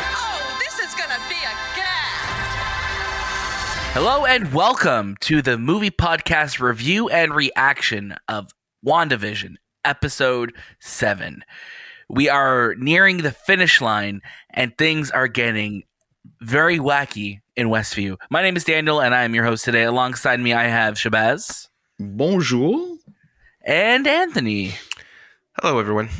Oh, 0.00 0.58
this 0.60 0.78
is 0.78 0.94
gonna 0.94 1.18
be 1.28 1.34
a 1.36 1.54
gas! 1.76 2.34
Hello 3.94 4.26
and 4.26 4.52
welcome 4.52 5.16
to 5.20 5.40
the 5.40 5.56
movie 5.56 5.90
podcast 5.90 6.60
review 6.60 7.08
and 7.08 7.34
reaction 7.34 8.14
of 8.28 8.50
WandaVision, 8.84 9.54
episode 9.84 10.52
7. 10.80 11.42
We 12.10 12.28
are 12.28 12.74
nearing 12.76 13.18
the 13.18 13.32
finish 13.32 13.80
line 13.80 14.20
and 14.50 14.76
things 14.76 15.10
are 15.10 15.28
getting 15.28 15.84
very 16.42 16.78
wacky 16.78 17.40
in 17.56 17.68
Westview. 17.68 18.16
My 18.30 18.42
name 18.42 18.56
is 18.56 18.64
Daniel 18.64 19.00
and 19.00 19.14
I 19.14 19.24
am 19.24 19.34
your 19.34 19.44
host 19.44 19.64
today. 19.64 19.84
Alongside 19.84 20.38
me, 20.40 20.52
I 20.52 20.64
have 20.64 20.94
Shahbaz 20.94 21.68
Bonjour. 21.98 22.98
and 23.64 24.06
Anthony. 24.06 24.74
Hello, 25.60 25.78
everyone. 25.78 26.10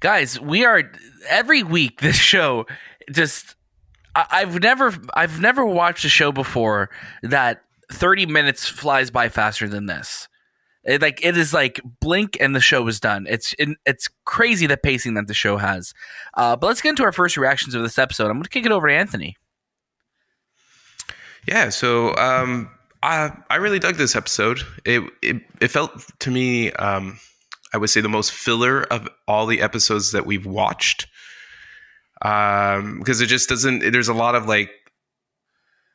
Guys, 0.00 0.38
we 0.40 0.64
are 0.64 0.90
every 1.28 1.62
week 1.62 2.00
this 2.00 2.16
show 2.16 2.66
just 3.10 3.54
I, 4.14 4.26
I've 4.30 4.60
never 4.60 4.94
I've 5.14 5.40
never 5.40 5.64
watched 5.64 6.04
a 6.04 6.08
show 6.08 6.32
before 6.32 6.90
that 7.22 7.62
30 7.92 8.26
minutes 8.26 8.68
flies 8.68 9.10
by 9.10 9.28
faster 9.28 9.68
than 9.68 9.86
this. 9.86 10.28
It, 10.84 11.02
like 11.02 11.24
it 11.24 11.36
is 11.36 11.52
like 11.52 11.80
blink 12.00 12.36
and 12.40 12.54
the 12.54 12.60
show 12.60 12.86
is 12.86 13.00
done. 13.00 13.26
It's 13.28 13.54
it, 13.58 13.70
it's 13.84 14.08
crazy 14.24 14.66
the 14.66 14.76
pacing 14.76 15.14
that 15.14 15.26
the 15.26 15.34
show 15.34 15.56
has. 15.56 15.92
Uh, 16.34 16.56
but 16.56 16.68
let's 16.68 16.80
get 16.80 16.90
into 16.90 17.02
our 17.02 17.12
first 17.12 17.36
reactions 17.36 17.74
of 17.74 17.82
this 17.82 17.98
episode. 17.98 18.26
I'm 18.26 18.34
going 18.34 18.44
to 18.44 18.50
kick 18.50 18.66
it 18.66 18.72
over 18.72 18.86
to 18.86 18.94
Anthony. 18.94 19.36
Yeah, 21.46 21.70
so 21.70 22.14
um, 22.16 22.70
I 23.02 23.32
I 23.50 23.56
really 23.56 23.78
dug 23.78 23.96
this 23.96 24.14
episode. 24.14 24.60
It 24.84 25.02
it, 25.22 25.42
it 25.60 25.68
felt 25.68 26.04
to 26.20 26.30
me, 26.30 26.72
um, 26.72 27.18
I 27.76 27.78
would 27.78 27.90
say, 27.90 28.00
the 28.00 28.08
most 28.08 28.32
filler 28.32 28.82
of 28.84 29.06
all 29.28 29.44
the 29.44 29.60
episodes 29.60 30.12
that 30.12 30.24
we've 30.24 30.46
watched. 30.46 31.06
Um, 32.22 32.98
because 32.98 33.20
it 33.20 33.26
just 33.26 33.50
doesn't. 33.50 33.92
There's 33.92 34.08
a 34.08 34.14
lot 34.14 34.34
of 34.34 34.46
like 34.46 34.70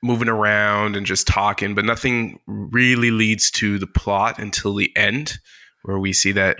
moving 0.04 0.30
around 0.30 0.96
and 0.96 1.08
just 1.08 1.26
talking, 1.26 1.74
but 1.74 1.84
nothing 1.84 2.40
really 2.46 3.10
leads 3.10 3.50
to 3.52 3.80
the 3.80 3.88
plot 3.88 4.38
until 4.38 4.76
the 4.76 4.96
end, 4.96 5.40
where 5.82 5.98
we 5.98 6.14
see 6.14 6.32
that. 6.34 6.60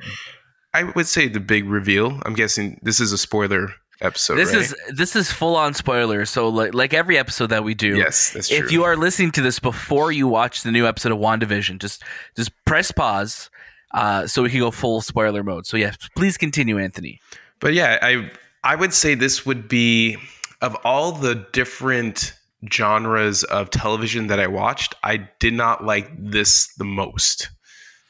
I 0.74 0.84
would 0.84 1.06
say 1.06 1.28
the 1.28 1.40
big 1.40 1.70
reveal. 1.70 2.20
I'm 2.26 2.34
guessing 2.34 2.80
this 2.82 3.00
is 3.00 3.12
a 3.12 3.18
spoiler 3.18 3.70
episode. 4.02 4.38
This 4.38 4.54
right? 4.54 4.62
is 4.62 4.76
this 4.90 5.16
is 5.16 5.32
full 5.32 5.56
on 5.56 5.76
spoiler. 5.76 6.26
So 6.26 6.50
like 6.50 6.74
like 6.74 6.96
every 6.96 7.20
episode 7.20 7.52
that 7.52 7.64
we 7.64 7.76
do. 7.76 7.96
yes, 7.96 8.32
that's 8.32 8.50
true. 8.50 8.58
if 8.58 8.72
you 8.72 8.84
are 8.86 8.98
listening 8.98 9.32
to 9.34 9.42
this 9.42 9.60
before 9.60 10.12
you 10.12 10.28
watch 10.28 10.64
the 10.64 10.72
new 10.72 10.88
episode 10.88 11.12
of 11.12 11.20
WandaVision, 11.20 11.80
just 11.80 12.02
just 12.36 12.52
press 12.66 12.92
pause 12.92 13.52
uh, 13.94 14.28
so 14.28 14.44
we 14.44 14.50
can 14.50 14.60
go 14.60 14.72
full 14.72 15.02
spoiler 15.02 15.44
mode. 15.44 15.66
So 15.66 15.78
yeah, 15.78 15.94
please 16.16 16.38
continue, 16.38 16.78
Anthony. 16.80 17.20
But 17.60 17.74
yeah, 17.74 18.00
I 18.02 18.30
I 18.64 18.76
would 18.76 18.94
say 18.94 19.16
this 19.16 19.46
would 19.46 19.68
be 19.68 20.18
of 20.62 20.76
all 20.84 21.12
the 21.12 21.36
different 21.54 22.34
genres 22.72 23.44
of 23.46 23.70
television 23.70 24.28
that 24.28 24.40
I 24.40 24.48
watched, 24.48 24.94
I 25.04 25.28
did 25.40 25.54
not 25.54 25.84
like 25.86 26.10
this 26.18 26.74
the 26.76 26.86
most. 26.86 27.50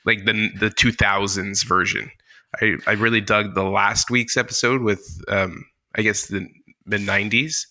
Like 0.05 0.25
the 0.25 0.49
the 0.59 0.69
2000s 0.69 1.65
version. 1.65 2.11
I, 2.61 2.75
I 2.85 2.93
really 2.93 3.21
dug 3.21 3.55
the 3.55 3.63
last 3.63 4.09
week's 4.09 4.35
episode 4.35 4.81
with 4.81 5.21
um 5.27 5.65
I 5.95 6.01
guess 6.01 6.27
the 6.27 6.47
mid 6.85 7.01
90s. 7.01 7.67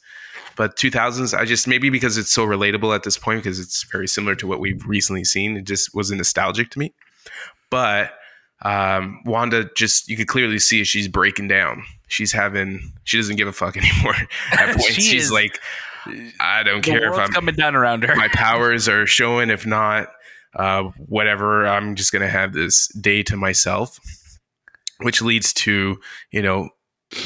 But 0.57 0.77
2000s, 0.77 1.37
I 1.37 1.45
just 1.45 1.67
maybe 1.67 1.91
because 1.91 2.19
it's 2.19 2.31
so 2.31 2.47
relatable 2.47 2.95
at 2.95 3.03
this 3.03 3.17
point 3.17 3.43
because 3.43 3.59
it's 3.59 3.85
very 3.85 4.07
similar 4.07 4.35
to 4.37 4.47
what 4.47 4.61
we've 4.61 4.85
recently 4.87 5.25
seen, 5.25 5.57
it 5.57 5.65
just 5.65 5.95
was 5.95 6.11
nostalgic 6.11 6.71
to 6.71 6.79
me. 6.79 6.93
But 7.71 8.13
um, 8.63 9.21
Wanda 9.25 9.71
just 9.77 10.09
you 10.09 10.17
could 10.17 10.29
clearly 10.29 10.59
see 10.59 10.85
she's 10.85 11.09
breaking 11.09 11.49
down. 11.49 11.83
She's 12.09 12.33
having 12.33 12.93
she 13.05 13.17
doesn't 13.17 13.37
give 13.37 13.49
a 13.49 13.53
fuck 13.53 13.77
anymore. 13.79 14.15
At 14.53 14.67
points, 14.77 14.87
She 14.95 15.03
she's 15.03 15.25
is- 15.27 15.33
like, 15.33 15.59
I 16.41 16.63
don't 16.63 16.83
care 16.83 17.11
if 17.13 17.19
I'm 17.19 17.31
coming 17.31 17.55
down 17.55 17.75
around 17.77 18.05
her. 18.05 18.15
my 18.17 18.29
powers 18.33 18.89
are 18.89 19.07
showing. 19.07 19.51
If 19.51 19.67
not, 19.67 20.09
uh, 20.57 20.85
whatever. 21.07 21.67
I'm 21.67 21.95
just 21.95 22.13
gonna 22.13 22.29
have 22.29 22.53
this 22.53 22.89
day 23.01 23.23
to 23.25 23.37
myself, 23.37 23.99
which 25.01 25.23
leads 25.23 25.53
to 25.55 25.99
you 26.33 26.43
know 26.43 26.71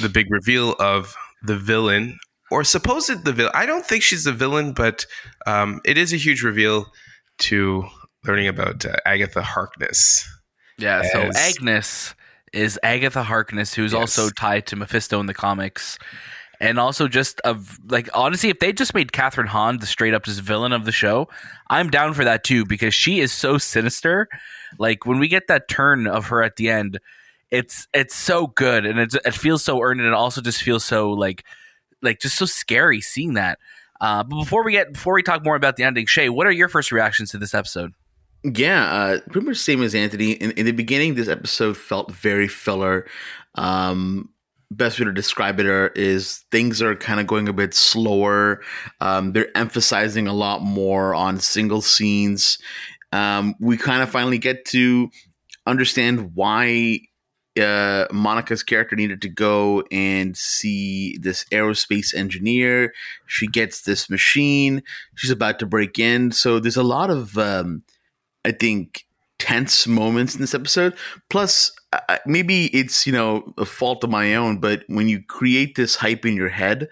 the 0.00 0.09
big 0.09 0.26
reveal 0.31 0.75
of 0.78 1.15
the 1.43 1.56
villain 1.56 2.19
or 2.50 2.65
supposed 2.65 3.25
the 3.25 3.32
villain. 3.32 3.53
I 3.55 3.66
don't 3.66 3.84
think 3.87 4.03
she's 4.03 4.25
the 4.25 4.32
villain, 4.32 4.72
but 4.72 5.06
um, 5.47 5.81
it 5.84 5.97
is 5.99 6.12
a 6.12 6.16
huge 6.16 6.43
reveal 6.43 6.87
to 7.38 7.84
learning 8.27 8.49
about 8.49 8.85
uh, 8.87 8.97
Agatha 9.07 9.43
Harkness. 9.43 10.29
yeah. 10.79 11.03
So 11.12 11.31
Agnes 11.35 12.15
is 12.53 12.79
Agatha 12.83 13.23
Harkness, 13.23 13.75
who's 13.75 13.93
Yes. 13.93 14.01
also 14.19 14.31
tied 14.31 14.67
to 14.69 14.77
Mephisto 14.77 15.19
in 15.21 15.27
the 15.27 15.35
comics. 15.35 15.99
And 16.61 16.79
also, 16.79 17.09
just 17.09 17.41
of 17.41 17.79
like 17.91 18.09
honestly, 18.15 18.49
if 18.49 18.61
they 18.61 18.73
just 18.73 18.95
made 18.95 19.09
Kathryn 19.12 19.47
Hahn 19.49 19.79
the 19.79 19.87
straight 19.87 20.15
up 20.15 20.23
just 20.25 20.41
villain 20.41 20.73
of 20.73 20.85
the 20.85 20.93
show, 20.93 21.29
I'm 21.69 21.91
down 21.91 22.15
for 22.15 22.25
that 22.25 22.45
too 22.45 22.65
because 22.65 22.95
she 22.95 23.19
is 23.21 23.33
so 23.33 23.59
sinister. 23.59 24.29
Like 24.79 25.05
when 25.05 25.19
we 25.19 25.27
get 25.29 25.49
that 25.49 25.69
turn 25.69 26.06
of 26.06 26.27
her 26.29 26.43
at 26.45 26.56
the 26.56 26.71
end, 26.71 27.01
it's 27.51 27.89
it's 27.93 28.15
so 28.15 28.47
good 28.47 28.87
and 28.87 28.99
it's, 29.01 29.15
it 29.17 29.35
feels 29.35 29.65
so 29.65 29.81
earned 29.83 30.01
and 30.01 30.06
it 30.09 30.15
also 30.15 30.41
just 30.41 30.62
feels 30.62 30.85
so 30.85 31.11
like 31.11 31.45
like 32.03 32.21
just 32.21 32.37
so 32.39 32.47
scary 32.47 33.01
seeing 33.01 33.35
that. 33.35 33.59
Uh, 34.01 34.23
but 34.23 34.37
before 34.39 34.62
we 34.65 34.71
get 34.73 34.93
before 34.93 35.15
we 35.15 35.23
talk 35.25 35.45
more 35.45 35.56
about 35.56 35.75
the 35.77 35.83
ending, 35.83 36.06
Shay, 36.06 36.29
what 36.29 36.47
are 36.47 36.53
your 36.53 36.69
first 36.69 36.93
reactions 36.93 37.31
to 37.33 37.39
this 37.39 37.53
episode? 37.53 37.93
Yeah, 38.44 38.84
uh, 38.84 39.21
pretty 39.31 39.47
much 39.47 39.56
same 39.56 39.82
as 39.82 39.94
Anthony. 39.94 40.32
In, 40.32 40.50
in 40.53 40.66
the 40.66 40.72
beginning, 40.72 41.15
this 41.15 41.28
episode 41.28 41.77
felt 41.78 42.12
very 42.12 42.47
filler. 42.47 43.06
Um, 43.55 44.28
best 44.71 44.99
way 44.99 45.06
to 45.06 45.12
describe 45.12 45.60
it 45.60 45.97
is 45.97 46.44
things 46.50 46.82
are 46.82 46.94
kind 46.94 47.21
of 47.21 47.27
going 47.27 47.49
a 47.49 47.55
bit 47.55 47.72
slower. 47.72 48.60
Um, 49.00 49.32
they're 49.32 49.56
emphasizing 49.56 50.27
a 50.28 50.34
lot 50.34 50.60
more 50.60 51.15
on 51.15 51.41
single 51.41 51.81
scenes. 51.81 52.59
Um, 53.12 53.55
we 53.60 53.78
kind 53.78 54.03
of 54.03 54.10
finally 54.10 54.38
get 54.38 54.66
to 54.66 55.09
understand 55.66 56.34
why 56.34 56.99
uh, 57.59 58.06
Monica's 58.12 58.62
character 58.62 58.97
needed 58.97 59.22
to 59.22 59.28
go 59.28 59.84
and 59.91 60.37
see 60.37 61.16
this 61.19 61.44
aerospace 61.50 62.12
engineer. 62.15 62.93
She 63.26 63.47
gets 63.47 63.82
this 63.82 64.11
machine. 64.11 64.82
She's 65.15 65.31
about 65.31 65.61
to 65.61 65.66
break 65.66 65.99
in. 65.99 66.32
So 66.32 66.59
there's 66.59 66.76
a 66.76 66.82
lot 66.82 67.09
of, 67.09 67.38
um, 67.38 67.84
I 68.44 68.53
think, 68.53 69.05
tense 69.38 69.87
moments 69.87 70.34
in 70.34 70.41
this 70.41 70.55
episode. 70.55 70.94
Plus, 71.28 71.72
uh, 71.93 72.19
maybe 72.27 72.66
it's 72.66 73.06
you 73.06 73.12
know 73.12 73.53
a 73.59 73.65
fault 73.65 74.05
of 74.05 74.10
my 74.10 74.34
own, 74.34 74.59
but 74.59 74.84
when 74.88 75.09
you 75.09 75.22
create 75.22 75.77
this 75.77 75.97
hype 75.97 76.25
in 76.27 76.37
your 76.37 76.50
head. 76.50 76.88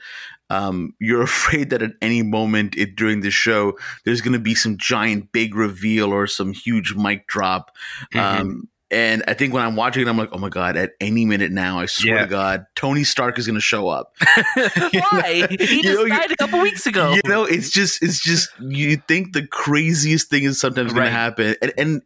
Um, 0.50 0.92
you're 1.00 1.22
afraid 1.32 1.70
that 1.70 1.80
at 1.80 1.92
any 2.02 2.20
moment 2.20 2.76
it, 2.76 2.94
during 2.94 3.22
the 3.22 3.30
show, 3.30 3.72
there's 4.04 4.20
going 4.20 4.34
to 4.34 4.38
be 4.38 4.54
some 4.54 4.76
giant 4.76 5.32
big 5.32 5.54
reveal 5.54 6.12
or 6.12 6.26
some 6.26 6.52
huge 6.52 6.94
mic 6.94 7.26
drop. 7.26 7.70
Mhm. 8.12 8.20
Um, 8.20 8.68
and 8.92 9.22
I 9.26 9.34
think 9.34 9.52
when 9.54 9.64
I'm 9.64 9.74
watching 9.76 10.02
it, 10.02 10.08
I'm 10.08 10.16
like, 10.18 10.28
oh 10.32 10.38
my 10.38 10.48
God, 10.50 10.76
at 10.76 10.92
any 11.00 11.24
minute 11.24 11.50
now, 11.50 11.80
I 11.80 11.86
swear 11.86 12.16
Yeah. 12.16 12.22
to 12.24 12.28
God, 12.28 12.66
Tony 12.76 13.04
Stark 13.04 13.38
is 13.38 13.46
going 13.46 13.54
to 13.54 13.60
show 13.60 13.88
up. 13.88 14.14
Why? 14.92 15.46
He 15.50 15.82
just 15.82 15.98
know, 16.00 16.06
died 16.08 16.30
a 16.32 16.36
couple 16.36 16.60
weeks 16.60 16.86
ago. 16.86 17.14
You 17.14 17.20
know, 17.28 17.44
it's 17.44 17.70
just, 17.70 18.02
it's 18.02 18.22
just, 18.22 18.50
you 18.60 18.96
think 19.08 19.32
the 19.32 19.46
craziest 19.46 20.28
thing 20.28 20.44
is 20.44 20.60
sometimes 20.60 20.92
going 20.92 21.02
Right. 21.04 21.08
to 21.10 21.14
happen. 21.14 21.56
And, 21.62 21.72
and, 21.78 22.02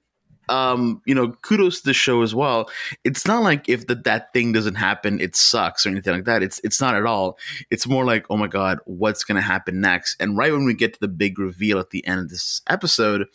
um, 0.48 1.02
you 1.04 1.14
know, 1.14 1.32
kudos 1.42 1.80
to 1.80 1.86
the 1.86 1.92
show 1.92 2.22
as 2.22 2.32
well. 2.32 2.70
It's 3.02 3.26
not 3.26 3.42
like 3.42 3.68
if 3.68 3.88
the, 3.88 3.96
that 4.04 4.32
thing 4.32 4.52
doesn't 4.52 4.76
happen, 4.76 5.18
it 5.20 5.34
sucks 5.34 5.84
or 5.84 5.88
anything 5.88 6.14
like 6.14 6.24
that. 6.26 6.44
It's, 6.44 6.60
it's 6.62 6.80
not 6.80 6.94
at 6.94 7.04
all. 7.04 7.36
It's 7.70 7.88
more 7.88 8.04
like, 8.04 8.26
oh 8.30 8.36
my 8.36 8.46
God, 8.46 8.78
what's 8.84 9.24
going 9.24 9.34
to 9.36 9.42
happen 9.42 9.80
next? 9.80 10.14
And 10.20 10.36
right 10.38 10.52
when 10.52 10.64
we 10.64 10.74
get 10.74 10.94
to 10.94 11.00
the 11.00 11.08
big 11.08 11.40
reveal 11.40 11.80
at 11.80 11.90
the 11.90 12.06
end 12.06 12.20
of 12.20 12.28
this 12.28 12.62
episode, 12.68 13.26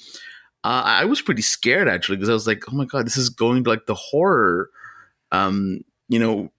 uh, 0.64 0.84
I 0.86 1.06
was 1.06 1.22
pretty 1.22 1.42
scared 1.42 1.88
actually 1.88 2.18
because 2.18 2.30
I 2.30 2.34
was 2.34 2.48
like, 2.48 2.64
oh 2.72 2.76
my 2.76 2.86
god, 2.86 3.06
this 3.06 3.18
is 3.18 3.30
going 3.30 3.64
to 3.64 3.70
like 3.70 3.86
the 3.86 3.96
horror, 3.96 4.70
um, 5.32 5.82
you 6.08 6.20
know, 6.20 6.52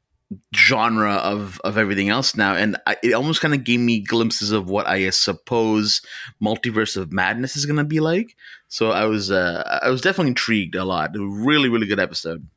genre 0.54 1.14
of 1.14 1.60
of 1.64 1.78
everything 1.78 2.08
else 2.08 2.34
now, 2.34 2.54
and 2.54 2.76
I, 2.86 2.96
it 3.02 3.12
almost 3.12 3.40
kind 3.40 3.54
of 3.54 3.64
gave 3.64 3.80
me 3.80 4.00
glimpses 4.00 4.50
of 4.50 4.68
what 4.68 4.86
I 4.86 5.10
suppose 5.10 6.00
multiverse 6.42 6.96
of 6.96 7.12
madness 7.12 7.56
is 7.56 7.66
going 7.66 7.76
to 7.76 7.84
be 7.84 8.00
like. 8.00 8.36
So 8.68 8.90
I 8.90 9.04
was 9.04 9.30
uh, 9.30 9.80
I 9.82 9.90
was 9.90 10.00
definitely 10.00 10.28
intrigued 10.28 10.74
a 10.74 10.84
lot. 10.84 11.14
A 11.16 11.24
really 11.24 11.68
really 11.68 11.86
good 11.86 12.00
episode. 12.00 12.48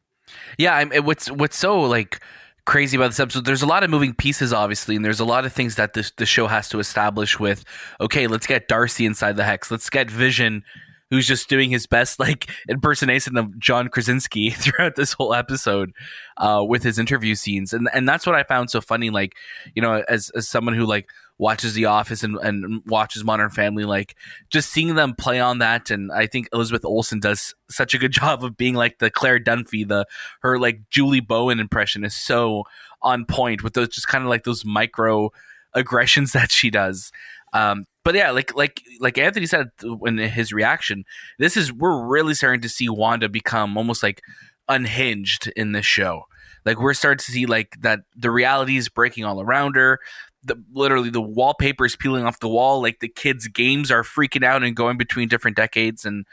Yeah, 0.58 0.76
I'm, 0.76 0.92
what's 1.04 1.30
what's 1.30 1.58
so 1.58 1.82
like 1.82 2.20
crazy 2.66 2.98
about 2.98 3.08
this 3.08 3.20
episode? 3.20 3.46
There's 3.46 3.62
a 3.62 3.68
lot 3.68 3.84
of 3.84 3.90
moving 3.90 4.14
pieces, 4.14 4.54
obviously, 4.54 4.96
and 4.96 5.06
there's 5.06 5.20
a 5.20 5.26
lot 5.26 5.46
of 5.46 5.54
things 5.54 5.76
that 5.76 5.94
this 5.94 6.12
the 6.18 6.26
show 6.26 6.48
has 6.48 6.70
to 6.70 6.80
establish. 6.80 7.40
With 7.40 7.64
okay, 8.00 8.28
let's 8.28 8.48
get 8.48 8.68
Darcy 8.68 9.06
inside 9.06 9.36
the 9.36 9.44
hex. 9.44 9.70
Let's 9.70 9.90
get 9.90 10.10
Vision, 10.10 10.64
who's 11.10 11.28
just 11.28 11.50
doing 11.50 11.70
his 11.70 11.88
best 11.88 12.20
like 12.20 12.50
impersonation 12.68 13.38
of 13.38 13.58
John 13.60 13.90
Krasinski 13.90 14.50
throughout 14.52 14.96
this 14.96 15.14
whole 15.14 15.34
episode 15.34 15.92
uh, 16.38 16.64
with 16.68 16.84
his 16.84 17.00
interview 17.00 17.36
scenes, 17.36 17.74
and 17.74 17.90
and 17.94 18.08
that's 18.08 18.26
what 18.26 18.36
I 18.36 18.44
found 18.44 18.70
so 18.70 18.82
funny. 18.82 19.10
Like 19.10 19.34
you 19.74 19.82
know, 19.82 20.04
as 20.08 20.30
as 20.36 20.48
someone 20.48 20.76
who 20.76 20.86
like 20.86 21.10
watches 21.38 21.74
The 21.74 21.86
Office 21.86 22.24
and, 22.24 22.38
and 22.38 22.82
watches 22.86 23.24
Modern 23.24 23.50
Family, 23.50 23.84
like 23.84 24.16
just 24.50 24.72
seeing 24.72 24.96
them 24.96 25.14
play 25.14 25.40
on 25.40 25.60
that, 25.60 25.92
and 25.92 26.12
I 26.12 26.28
think 26.28 26.48
Elizabeth 26.54 26.86
Olsen 26.86 27.20
does 27.20 27.54
such 27.70 27.94
a 27.94 27.98
good 27.98 28.12
job 28.12 28.44
of 28.44 28.58
being 28.58 28.76
like 28.76 29.00
the 29.00 29.12
Claire 29.12 29.40
Dunphy, 29.40 29.88
the 29.88 30.06
her 30.42 30.60
like 30.60 30.82
Julie 30.90 31.20
Bowen 31.20 31.60
impression 31.60 32.04
is 32.04 32.16
so 32.16 32.64
on 33.02 33.26
point 33.26 33.64
with 33.64 33.74
those 33.74 33.90
just 33.90 34.08
kind 34.08 34.24
of 34.24 34.30
like 34.30 34.44
those 34.44 34.66
micro 34.66 35.32
aggressions 35.74 36.32
that 36.34 36.52
she 36.52 36.70
does. 36.70 37.12
Um, 37.54 37.86
but 38.06 38.14
yeah, 38.14 38.30
like 38.30 38.56
like 38.56 38.82
like 39.02 39.18
Anthony 39.18 39.48
said 39.48 39.72
in 40.06 40.18
his 40.20 40.54
reaction, 40.54 41.04
this 41.40 41.58
is 41.58 41.74
we're 41.74 42.06
really 42.06 42.36
starting 42.36 42.62
to 42.62 42.70
see 42.70 42.88
Wanda 42.88 43.28
become 43.28 43.76
almost 43.76 44.04
like 44.04 44.22
unhinged 44.70 45.52
in 45.56 45.72
this 45.72 45.88
show. 45.88 46.26
Like 46.66 46.80
we're 46.80 46.94
starting 46.94 47.18
to 47.18 47.32
see 47.32 47.48
like 47.48 47.76
that 47.82 48.02
the 48.16 48.30
reality 48.30 48.78
is 48.78 48.90
breaking 48.90 49.26
all 49.26 49.42
around 49.42 49.76
her. 49.76 50.00
The 50.44 50.56
literally 50.72 51.10
the 51.10 51.20
wallpaper 51.20 51.84
is 51.84 51.96
peeling 51.96 52.26
off 52.26 52.40
the 52.40 52.48
wall. 52.48 52.80
Like 52.80 53.00
the 53.00 53.10
kids' 53.10 53.48
games 53.48 53.90
are 53.90 54.04
freaking 54.04 54.46
out 54.46 54.64
and 54.64 54.76
going 54.76 54.98
between 54.98 55.28
different 55.28 55.58
decades, 55.58 56.06
and 56.06 56.28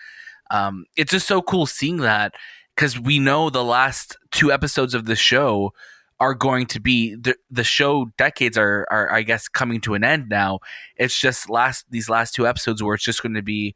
um, 0.51 0.85
it's 0.95 1.11
just 1.13 1.27
so 1.27 1.41
cool 1.41 1.65
seeing 1.65 1.97
that 1.99 2.35
because 2.77 3.01
we 3.01 3.19
know 3.19 3.49
the 3.49 3.65
last 3.65 4.19
two 4.31 4.53
episodes 4.53 4.93
of 4.93 5.07
the 5.07 5.17
show 5.17 5.73
are 6.23 6.35
going 6.35 6.67
to 6.67 6.81
be 6.81 7.17
the 7.17 7.35
the 7.51 7.65
show 7.65 8.13
decades 8.17 8.57
are 8.57 8.87
are 8.93 9.13
I 9.13 9.23
guess 9.23 9.49
coming 9.49 9.81
to 9.81 9.95
an 9.95 10.05
end 10.05 10.29
now. 10.29 10.61
It's 10.97 11.19
just 11.19 11.51
last 11.51 11.85
these 11.91 12.09
last 12.09 12.33
two 12.33 12.47
episodes 12.47 12.81
where 12.81 12.95
it's 12.95 13.03
just 13.03 13.23
going 13.23 13.35
to 13.35 13.43
be 13.43 13.75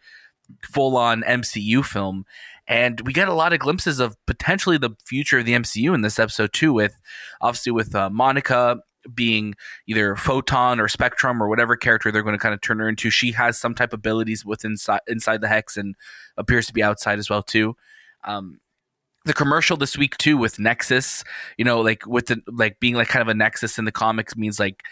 full 0.63 0.97
on 0.97 1.23
MCU 1.23 1.85
film. 1.85 2.25
And 2.69 3.01
we 3.01 3.13
get 3.13 3.27
a 3.27 3.35
lot 3.35 3.53
of 3.53 3.59
glimpses 3.59 3.99
of 3.99 4.17
potentially 4.27 4.79
the 4.79 4.91
future 5.05 5.41
of 5.41 5.45
the 5.45 5.55
MCU 5.55 5.93
in 5.93 6.03
this 6.03 6.21
episode 6.21 6.53
too, 6.53 6.73
with 6.73 6.97
obviously 7.41 7.73
with 7.73 7.97
uh, 7.97 8.11
Monica 8.11 8.79
being 9.13 9.57
either 9.89 10.15
photon 10.15 10.79
or 10.79 10.87
spectrum 10.87 11.43
or 11.43 11.49
whatever 11.49 11.77
character 11.77 12.13
they're 12.13 12.23
going 12.23 12.35
to 12.35 12.39
kind 12.39 12.55
of 12.55 12.61
turn 12.61 12.79
her 12.79 12.89
into. 12.89 13.11
She 13.11 13.33
has 13.33 13.59
some 13.59 13.75
type 13.75 13.93
of 13.93 13.99
abilities 13.99 14.45
within 14.45 14.77
inside, 15.09 15.41
the 15.41 15.49
hex 15.49 15.77
and 15.77 15.97
appears 16.37 16.69
to 16.69 16.73
be 16.73 16.83
outside 16.85 17.19
as 17.19 17.29
well 17.29 17.43
too. 17.43 17.75
Um, 18.23 18.61
the 19.27 19.35
commercial 19.35 19.77
this 19.77 19.99
week 19.99 20.17
too 20.17 20.39
with 20.39 20.59
Nexus, 20.59 21.25
you 21.59 21.65
know, 21.65 21.81
like 21.81 22.07
with 22.07 22.27
the 22.27 22.41
like 22.47 22.81
being 22.81 22.95
like 22.95 23.09
kind 23.09 23.23
of 23.23 23.29
a 23.29 23.35
Nexus 23.35 23.79
in 23.79 23.85
the 23.85 23.93
comics 23.93 24.37
means 24.37 24.59
like 24.59 24.85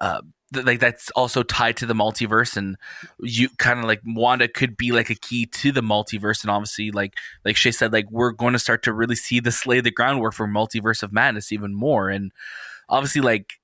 uh 0.00 0.20
th- 0.52 0.66
like 0.66 0.78
that's 0.78 1.10
also 1.12 1.42
tied 1.42 1.78
to 1.78 1.86
the 1.86 1.94
multiverse 1.94 2.56
and 2.56 2.76
you 3.20 3.48
kind 3.56 3.78
of 3.78 3.86
like 3.86 4.00
Wanda 4.04 4.46
could 4.46 4.76
be 4.76 4.92
like 4.92 5.08
a 5.08 5.14
key 5.14 5.46
to 5.46 5.72
the 5.72 5.80
multiverse 5.80 6.42
and 6.42 6.50
obviously 6.50 6.90
like 6.90 7.14
like 7.46 7.56
Shay 7.56 7.70
said 7.70 7.92
like 7.92 8.04
we're 8.10 8.30
going 8.30 8.52
to 8.52 8.58
start 8.58 8.82
to 8.84 8.92
really 8.92 9.16
see 9.16 9.40
the 9.40 9.58
lay 9.66 9.80
the 9.80 9.90
groundwork 9.90 10.34
for 10.34 10.46
multiverse 10.46 11.02
of 11.02 11.12
madness 11.12 11.50
even 11.50 11.74
more. 11.74 12.10
And 12.10 12.30
obviously 12.90 13.22
like 13.22 13.54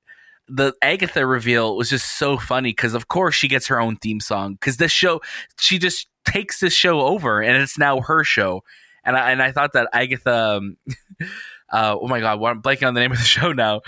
the 0.49 0.73
Agatha 0.81 1.27
reveal 1.27 1.77
was 1.77 1.91
just 1.91 2.19
so 2.19 2.39
funny 2.39 2.71
because 2.71 2.95
of 2.95 3.09
course 3.09 3.35
she 3.35 3.49
gets 3.49 3.67
her 3.67 3.79
own 3.79 3.97
theme 3.97 4.21
song 4.21 4.55
because 4.55 4.79
this 4.79 4.93
show 4.93 5.21
she 5.61 5.79
just 5.79 6.09
takes 6.25 6.61
this 6.61 6.73
show 6.73 7.03
over 7.03 7.43
and 7.43 7.63
it's 7.63 7.79
now 7.79 8.01
her 8.01 8.25
show 8.25 8.63
and 9.05 9.17
I 9.17 9.31
and 9.31 9.43
I 9.43 9.53
thought 9.53 9.73
that 9.75 9.89
Agatha, 9.93 10.59
um, 10.59 10.77
uh, 11.73 11.97
oh 12.01 12.09
my 12.09 12.21
god, 12.21 12.43
I'm 12.43 12.63
blanking 12.63 12.87
on 12.89 12.95
the 12.95 13.01
name 13.01 13.13
of 13.13 13.19
the 13.19 13.25
show 13.25 13.53
now. 13.53 13.81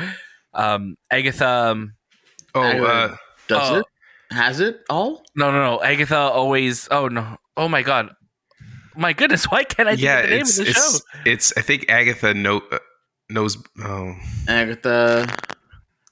Um, 0.55 0.97
Agatha. 1.11 1.49
Um, 1.49 1.93
Oh, 2.55 2.63
uh, 2.63 3.17
Does 3.49 3.71
Oh. 3.71 3.77
it? 3.81 3.87
Has 4.31 4.61
it 4.61 4.81
all? 4.89 5.23
no, 5.37 5.51
no, 5.53 5.63
no. 5.63 5.83
Agatha 5.83 6.17
always. 6.17 6.89
Oh 6.91 7.09
no. 7.09 7.37
Oh 7.57 7.69
my 7.69 7.83
god. 7.83 8.11
My 8.97 9.13
goodness, 9.13 9.45
why 9.51 9.63
can't 9.65 9.89
I 9.91 9.93
think 9.93 10.03
yeah, 10.03 10.21
of 10.21 10.23
the 10.25 10.31
name 10.31 10.41
of 10.41 10.49
it's 10.49 10.57
the 10.57 10.65
show? 10.65 10.81
it's, 10.81 11.03
it's 11.27 11.53
I 11.59 11.61
think 11.61 11.91
Agatha 11.91 12.33
know, 12.33 12.63
uh, 12.73 12.79
knows. 13.29 13.59
Oh, 13.85 14.15
Agatha. 14.49 15.27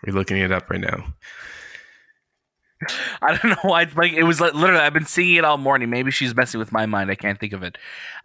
we're 0.06 0.12
looking 0.12 0.36
it 0.36 0.52
up 0.52 0.68
right 0.68 0.80
now. 0.80 1.14
I 3.22 3.36
don't 3.36 3.50
know 3.50 3.56
why. 3.62 3.86
Like 3.94 4.12
it 4.12 4.24
was 4.24 4.40
like 4.40 4.54
literally, 4.54 4.82
I've 4.82 4.92
been 4.92 5.06
seeing 5.06 5.36
it 5.36 5.44
all 5.44 5.58
morning. 5.58 5.90
Maybe 5.90 6.10
she's 6.10 6.34
messing 6.34 6.58
with 6.58 6.72
my 6.72 6.86
mind. 6.86 7.10
I 7.10 7.14
can't 7.14 7.38
think 7.38 7.52
of 7.52 7.62
it. 7.62 7.78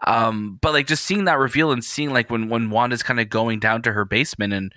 Um, 0.05 0.59
but 0.61 0.73
like 0.73 0.87
just 0.87 1.05
seeing 1.05 1.25
that 1.25 1.37
reveal 1.37 1.71
and 1.71 1.83
seeing 1.83 2.11
like 2.11 2.29
when 2.29 2.49
when 2.49 2.69
Wanda's 2.69 3.03
kind 3.03 3.19
of 3.19 3.29
going 3.29 3.59
down 3.59 3.81
to 3.83 3.91
her 3.91 4.05
basement, 4.05 4.53
and 4.53 4.73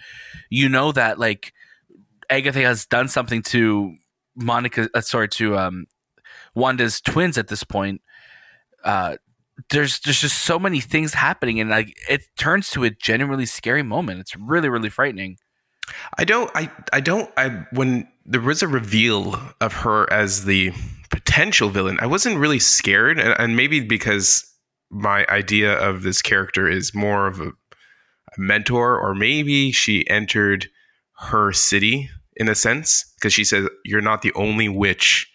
you 0.50 0.69
know 0.69 0.93
that 0.93 1.19
like 1.19 1.52
Agatha 2.31 2.61
has 2.61 2.87
done 2.87 3.08
something 3.08 3.43
to 3.43 3.94
Monica. 4.34 4.88
Uh, 4.94 5.00
sorry, 5.00 5.29
to 5.31 5.58
um, 5.58 5.87
Wanda's 6.55 7.00
twins 7.00 7.38
at 7.38 7.49
this 7.49 7.64
point. 7.64 8.00
Uh, 8.84 9.17
there's 9.70 10.00
there's 10.00 10.20
just 10.20 10.40
so 10.40 10.58
many 10.58 10.81
things 10.81 11.14
happening, 11.14 11.61
and 11.61 11.70
like 11.70 11.94
it 12.08 12.23
turns 12.37 12.70
to 12.70 12.84
a 12.84 12.90
genuinely 12.90 13.46
scary 13.46 13.82
moment. 13.82 14.20
It's 14.20 14.37
really 14.37 14.69
really 14.69 14.88
frightening. 14.88 15.38
I 16.19 16.25
don't. 16.25 16.50
I. 16.54 16.70
I 16.93 17.00
don't. 17.00 17.31
I 17.37 17.64
when 17.72 18.08
there 18.25 18.40
was 18.40 18.62
a 18.62 18.69
reveal 18.69 19.38
of 19.60 19.72
her 19.72 20.10
as 20.12 20.44
the 20.44 20.72
potential 21.10 21.69
villain, 21.69 21.99
I 22.00 22.06
wasn't 22.06 22.38
really 22.38 22.58
scared, 22.58 23.19
and, 23.19 23.34
and 23.38 23.56
maybe 23.56 23.81
because 23.81 24.44
my 24.90 25.26
idea 25.28 25.75
of 25.75 26.02
this 26.02 26.22
character 26.22 26.69
is 26.69 26.94
more 26.94 27.26
of 27.26 27.40
a, 27.40 27.49
a 27.49 28.38
mentor, 28.38 28.99
or 28.99 29.14
maybe 29.14 29.72
she 29.72 30.08
entered 30.08 30.69
her 31.19 31.52
city 31.52 32.10
in 32.37 32.48
a 32.48 32.55
sense 32.55 33.12
because 33.16 33.32
she 33.32 33.44
says 33.44 33.69
you're 33.84 34.00
not 34.00 34.22
the 34.22 34.32
only 34.34 34.69
witch 34.69 35.31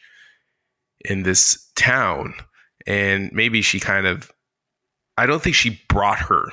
in 1.05 1.23
this 1.23 1.71
town, 1.75 2.33
and 2.85 3.31
maybe 3.33 3.61
she 3.61 3.79
kind 3.79 4.07
of. 4.07 4.31
I 5.19 5.25
don't 5.25 5.41
think 5.41 5.55
she 5.55 5.81
brought 5.89 6.19
her 6.19 6.51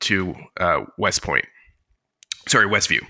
to 0.00 0.34
uh, 0.58 0.84
West 0.96 1.22
Point 1.22 1.44
sorry, 2.48 2.66
Westview. 2.66 3.00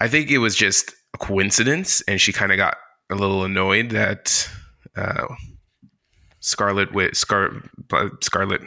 I 0.00 0.08
think 0.08 0.30
it 0.30 0.38
was 0.38 0.56
just 0.56 0.92
a 1.14 1.18
coincidence, 1.18 2.02
and 2.08 2.20
she 2.20 2.32
kind 2.32 2.52
of 2.52 2.58
got 2.58 2.76
a 3.10 3.14
little 3.14 3.44
annoyed 3.44 3.90
that 3.90 4.48
uh, 4.96 5.26
Scarlet 6.40 6.92
with 6.92 7.16
Scar 7.16 7.50
uh, 7.92 8.08
Scarlet 8.20 8.62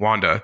Wanda 0.00 0.42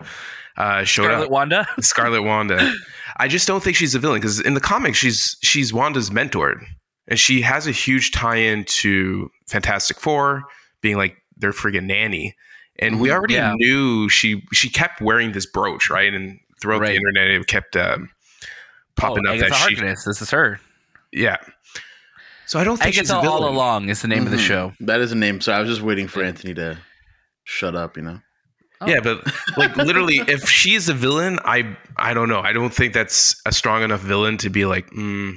uh, 0.57 0.85
showed 0.85 1.05
Scarlet 1.05 1.25
up. 1.27 1.31
Wanda. 1.31 1.67
Scarlet 1.81 2.23
Wanda. 2.23 2.73
I 3.17 3.29
just 3.29 3.47
don't 3.49 3.63
think 3.63 3.77
she's 3.77 3.95
a 3.95 3.99
villain 3.99 4.21
because 4.21 4.41
in 4.41 4.55
the 4.55 4.61
comics 4.61 4.99
she's 4.99 5.37
she's 5.43 5.73
Wanda's 5.73 6.11
mentor, 6.11 6.61
and 7.09 7.19
she 7.19 7.41
has 7.43 7.67
a 7.67 7.73
huge 7.73 8.13
tie-in 8.13 8.65
to 8.67 9.29
Fantastic 9.49 9.99
Four, 9.99 10.45
being 10.83 10.97
like 10.97 11.17
their 11.37 11.53
friggin' 11.53 11.85
nanny. 11.87 12.37
And 12.79 13.01
we 13.01 13.09
Mhm. 13.09 13.13
already 13.13 13.35
Yeah. 13.35 13.55
knew 13.57 14.09
she 14.09 14.43
she 14.53 14.69
kept 14.71 15.01
wearing 15.01 15.33
this 15.33 15.47
brooch, 15.47 15.91
right? 15.91 16.13
And 16.15 16.39
throughout 16.61 16.81
Right. 16.81 16.89
the 16.91 16.97
internet, 16.97 17.29
it 17.29 17.47
kept 17.47 17.77
um, 17.77 18.11
popping 18.97 19.25
oh, 19.27 19.31
up 19.31 19.37
Agatha 19.37 19.51
that 19.51 19.69
she, 19.71 19.75
This 19.77 20.07
is 20.23 20.31
her. 20.31 20.61
yeah. 21.13 21.37
So 22.47 22.59
I 22.59 22.65
don't 22.65 22.79
think 22.79 22.95
she's 22.95 23.11
Agatha 23.11 23.29
a 23.29 23.31
all 23.31 23.49
along 23.49 23.89
is 23.91 24.03
the 24.03 24.09
name 24.09 24.25
of 24.25 24.33
the 24.33 24.37
Mhm. 24.37 24.47
show. 24.47 24.73
That 24.81 25.01
is 25.01 25.13
a 25.13 25.15
name. 25.15 25.41
So 25.41 25.53
I 25.53 25.61
was 25.61 25.69
just 25.69 25.83
waiting 25.83 26.09
for 26.09 26.23
Anthony 26.23 26.53
to 26.55 26.79
shut 27.45 27.77
up. 27.77 27.97
You 27.97 28.03
know. 28.03 28.21
Yeah, 28.87 29.01
but 29.01 29.23
like 29.57 29.77
literally, 29.77 30.21
if 30.27 30.49
she's 30.49 30.89
a 30.89 30.95
villain, 30.95 31.39
I 31.45 31.77
I 31.97 32.13
don't 32.15 32.29
know. 32.29 32.41
I 32.41 32.53
don't 32.53 32.75
think 32.75 32.93
that's 32.93 33.41
a 33.47 33.53
strong 33.53 33.83
enough 33.85 34.01
villain 34.01 34.37
to 34.39 34.51
be 34.51 34.65
like. 34.65 34.91
Mm, 34.91 35.35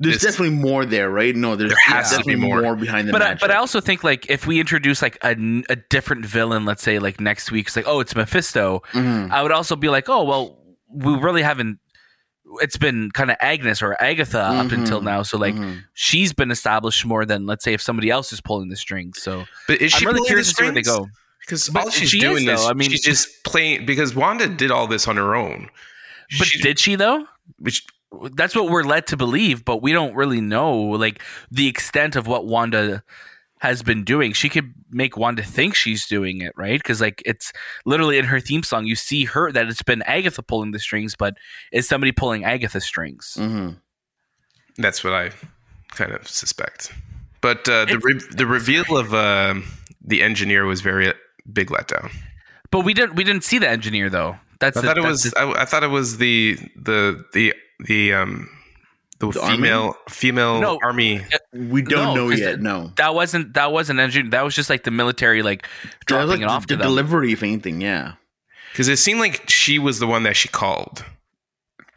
There's 0.00 0.20
This- 0.20 0.32
definitely 0.32 0.56
more 0.56 0.84
there, 0.86 1.10
right? 1.10 1.34
No, 1.36 1.54
there's, 1.56 1.70
There 1.70 1.78
has 1.86 2.10
there's 2.10 2.22
to 2.22 2.24
be 2.26 2.34
definitely 2.34 2.62
more. 2.62 2.76
behind 2.76 3.08
the 3.08 3.12
but 3.12 3.20
I, 3.22 3.34
but 3.34 3.50
I 3.50 3.56
also 3.56 3.80
think 3.80 4.02
like 4.04 4.28
if 4.30 4.46
we 4.46 4.58
introduce 4.60 5.02
like 5.02 5.18
a 5.22 5.34
different 5.90 6.24
villain, 6.24 6.64
let's 6.64 6.82
say 6.82 6.98
like 6.98 7.20
next 7.20 7.50
week, 7.52 7.66
it's 7.68 7.76
like 7.76 7.86
oh 7.86 8.00
it's 8.00 8.14
Mephisto. 8.16 8.82
Mhm. 8.92 9.30
I 9.30 9.42
would 9.42 9.52
also 9.52 9.76
be 9.76 9.88
like 9.88 10.08
oh 10.08 10.24
well 10.24 10.57
we 10.92 11.14
really 11.16 11.42
haven't. 11.42 11.78
It's 12.62 12.78
been 12.78 13.10
kind 13.10 13.30
of 13.30 13.36
Agnes 13.40 13.82
or 13.82 13.94
Agatha 14.02 14.40
up 14.40 14.66
Mhm. 14.68 14.72
until 14.72 15.02
now, 15.02 15.22
so 15.22 15.36
like 15.36 15.54
Mhm. 15.54 15.82
she's 15.94 16.32
been 16.32 16.50
established 16.50 17.04
more 17.04 17.26
than 17.26 17.44
let's 17.46 17.62
say 17.64 17.74
if 17.74 17.82
somebody 17.82 18.08
else 18.10 18.32
is 18.32 18.40
pulling 18.40 18.68
the 18.70 18.76
strings. 18.76 19.20
So 19.22 19.44
but 19.66 19.80
is 19.82 19.92
she 19.92 20.04
I'm 20.04 20.06
really 20.08 20.18
pulling 20.20 20.28
curious 20.28 20.46
the 20.48 20.52
to 20.52 20.56
see 20.56 20.64
where 20.64 20.72
they 20.72 20.82
strings? 20.82 20.98
go. 20.98 21.08
Because 21.40 21.68
all 21.74 21.90
she's 21.90 22.10
she 22.10 22.20
doing 22.20 22.46
is, 22.48 22.62
though. 22.62 22.68
I 22.68 22.72
mean- 22.74 22.90
she's 22.90 23.02
just 23.02 23.28
playing. 23.44 23.84
Because 23.86 24.14
Wanda 24.14 24.48
did 24.48 24.70
all 24.70 24.86
this 24.86 25.06
on 25.08 25.16
her 25.16 25.34
own. 25.34 25.68
But 26.38 26.46
She- 26.46 26.60
did 26.60 26.78
she 26.78 26.94
though? 26.94 27.26
which 27.58 27.84
That's 28.34 28.54
what 28.56 28.70
we're 28.70 28.84
led 28.84 29.06
to 29.08 29.18
believe, 29.18 29.66
but 29.66 29.82
we 29.82 29.92
don't 29.92 30.14
really 30.14 30.40
know 30.40 30.72
like 30.74 31.22
the 31.50 31.66
extent 31.68 32.16
of 32.16 32.26
what 32.26 32.46
Wanda 32.46 33.02
has 33.60 33.82
been 33.82 34.04
doing. 34.04 34.32
She 34.32 34.48
could 34.48 34.72
make 34.90 35.16
Wanda 35.16 35.42
think 35.42 35.74
she's 35.74 36.06
doing 36.06 36.40
it, 36.40 36.52
right? 36.56 36.78
Because 36.80 37.00
like 37.00 37.22
it's 37.26 37.52
literally 37.84 38.18
in 38.18 38.24
her 38.26 38.40
theme 38.40 38.62
song, 38.62 38.86
you 38.86 38.94
see 38.94 39.24
her 39.24 39.50
that 39.52 39.66
it's 39.68 39.82
been 39.82 40.02
Agatha 40.02 40.42
pulling 40.42 40.70
the 40.72 40.78
strings, 40.78 41.14
but 41.16 41.34
is 41.72 41.88
somebody 41.88 42.12
pulling 42.12 42.44
Agatha's 42.44 42.84
strings? 42.84 43.36
Mhm. 43.38 43.78
that's 44.76 45.02
what 45.02 45.12
I 45.12 45.30
kind 45.90 46.12
of 46.12 46.28
suspect. 46.28 46.92
But 47.40 47.68
uh, 47.68 47.84
the 47.86 47.98
re- 47.98 48.20
the 48.30 48.46
reveal 48.46 48.96
of 48.96 49.12
um 49.14 49.64
the 50.04 50.22
engineer 50.22 50.64
was 50.66 50.80
very 50.80 51.08
uh, 51.08 51.12
big 51.52 51.68
letdown. 51.70 52.10
But 52.70 52.80
we 52.84 52.94
didn't 52.94 53.14
we 53.14 53.24
didn't 53.24 53.44
see 53.44 53.58
the 53.58 53.68
engineer 53.68 54.08
though. 54.10 54.36
That's 54.60 54.76
I 54.76 54.80
the- 54.80 54.86
thought 54.88 54.98
it 54.98 55.04
was. 55.04 55.22
the- 55.24 55.38
I, 55.38 55.62
I 55.62 55.64
thought 55.64 55.82
it 55.82 55.90
was 55.90 56.18
the 56.18 56.56
the 56.76 57.24
the 57.32 57.54
the 57.86 58.12
um 58.12 58.48
the, 59.20 59.30
The 59.30 59.40
army? 59.42 59.56
female 59.56 59.94
female 60.08 60.60
No. 60.60 60.78
army. 60.82 61.24
We 61.52 61.82
don't 61.82 62.14
No, 62.14 62.14
know 62.14 62.30
'cause 62.30 62.40
yet. 62.40 62.56
the- 62.58 62.62
No. 62.62 62.92
that 62.96 63.14
wasn't 63.14 63.54
that 63.54 63.72
wasn't 63.72 63.98
engineer. 64.00 64.30
That 64.30 64.44
was 64.44 64.54
just 64.54 64.70
like 64.70 64.84
the 64.84 64.90
military 64.90 65.42
like 65.42 65.66
dropping 66.06 66.28
like 66.28 66.40
it 66.40 66.44
off 66.44 66.62
the, 66.62 66.68
to 66.68 66.76
the 66.76 66.82
them. 66.84 66.88
delivery, 66.90 67.32
if 67.32 67.42
anything. 67.42 67.80
Yeah. 67.80 68.12
Because 68.72 68.88
it 68.88 68.98
seemed 68.98 69.18
like 69.20 69.48
she 69.50 69.78
was 69.78 69.98
the 69.98 70.06
one 70.06 70.22
that 70.24 70.36
she 70.36 70.48
called. 70.48 71.04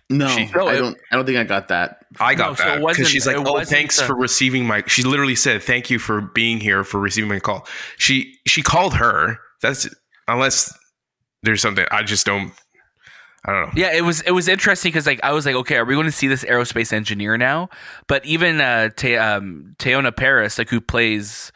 No, 0.09 0.27
She- 0.27 0.45
No, 0.53 0.67
I 0.67 0.75
don't. 0.77 0.97
I 1.11 1.15
don't 1.15 1.25
think 1.25 1.37
I 1.37 1.43
got 1.45 1.69
that. 1.69 1.99
I 2.19 2.33
got 2.35 2.47
No, 2.47 2.51
it 2.51 2.57
that 2.57 2.63
because 2.65 2.81
wasn't- 2.83 3.07
she's 3.07 3.25
like, 3.25 3.37
"Oh, 3.37 3.63
thanks 3.63 3.97
the- 3.97 4.05
for 4.05 4.15
receiving 4.15 4.65
my." 4.65 4.83
She 4.87 5.03
literally 5.03 5.35
said, 5.35 5.63
"Thank 5.63 5.89
you 5.89 5.99
for 5.99 6.19
being 6.21 6.59
here 6.59 6.83
for 6.83 6.99
receiving 6.99 7.29
my 7.29 7.39
call." 7.39 7.65
She 7.97 8.35
she 8.45 8.61
called 8.61 8.95
her. 8.95 9.37
That's 9.61 9.87
unless 10.27 10.73
there's 11.43 11.61
something 11.61 11.85
I 11.91 12.03
just 12.03 12.25
don't. 12.25 12.51
I 13.45 13.51
don't 13.51 13.61
know. 13.67 13.71
Yeah, 13.75 13.93
it 13.93 14.01
was 14.03 14.21
it 14.21 14.31
was 14.31 14.47
interesting 14.47 14.91
because 14.91 15.07
like 15.07 15.19
I 15.23 15.31
was 15.33 15.45
like, 15.45 15.55
okay, 15.55 15.77
are 15.77 15.85
we 15.85 15.95
going 15.95 16.05
to 16.05 16.11
see 16.11 16.27
this 16.27 16.43
aerospace 16.43 16.93
engineer 16.93 17.37
now? 17.37 17.69
But 18.07 18.23
even 18.25 18.61
uh, 18.61 18.89
Te- 18.95 19.17
um, 19.17 19.75
Teyonah 19.79 20.15
Parris, 20.15 20.57
like 20.59 20.69
who 20.69 20.79
plays 20.79 21.51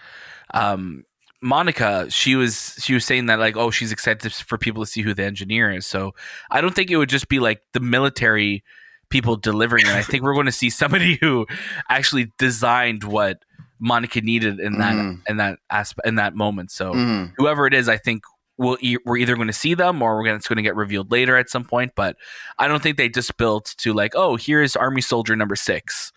um, 0.54 1.04
Monica, 1.42 2.10
she 2.10 2.36
was 2.36 2.76
she 2.80 2.94
was 2.96 3.06
saying 3.06 3.28
that 3.28 3.38
like, 3.40 3.56
oh, 3.56 3.70
she's 3.70 3.92
excited 3.92 4.34
for 4.34 4.58
people 4.58 4.84
to 4.84 4.90
see 4.90 5.02
who 5.04 5.14
the 5.14 5.24
engineer 5.24 5.72
is. 5.72 5.86
So 5.86 6.16
I 6.50 6.62
don't 6.62 6.74
think 6.74 6.90
it 6.90 6.98
would 6.98 7.10
just 7.10 7.28
be 7.30 7.40
like 7.40 7.62
the 7.74 7.80
military 7.80 8.64
people 9.10 9.36
delivering 9.36 9.86
it. 9.86 9.94
I 9.94 10.02
think 10.02 10.24
we're 10.24 10.34
going 10.34 10.48
to 10.48 10.52
see 10.52 10.72
somebody 10.72 11.16
who 11.22 11.46
actually 11.90 12.32
designed 12.40 13.04
what 13.04 13.44
Monica 13.78 14.22
needed 14.22 14.60
in 14.60 14.80
that 14.80 14.96
Mhm. 14.96 15.22
in 15.30 15.38
that 15.38 15.60
aspect 15.70 16.08
in 16.08 16.16
that 16.16 16.34
moment. 16.34 16.72
So 16.72 16.94
Mhm. 16.94 17.34
whoever 17.38 17.68
it 17.68 17.76
is, 17.76 17.88
I 17.88 17.98
think 17.98 18.24
we'll 18.58 18.78
e- 18.82 18.98
we're 19.06 19.18
either 19.18 19.36
going 19.36 19.48
to 19.48 19.54
see 19.54 19.74
them 19.74 20.02
or 20.02 20.16
we're 20.18 20.24
gonna, 20.26 20.38
it's 20.38 20.48
going 20.48 20.58
to 20.58 20.64
get 20.64 20.76
revealed 20.76 21.12
later 21.12 21.38
at 21.38 21.50
some 21.50 21.64
point. 21.66 21.94
But 21.96 22.16
I 22.58 22.68
don't 22.68 22.82
think 22.82 22.98
they 22.98 23.10
just 23.10 23.36
built 23.38 23.76
to 23.80 23.94
like, 23.94 24.14
oh, 24.16 24.36
here's 24.36 24.76
Army 24.76 25.02
Soldier 25.02 25.36
number 25.36 25.56
six 25.56 26.12